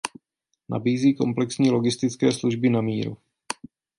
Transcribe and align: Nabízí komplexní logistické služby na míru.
Nabízí 0.69 1.13
komplexní 1.15 1.71
logistické 1.71 2.31
služby 2.31 2.69
na 2.69 2.81
míru. 2.81 3.17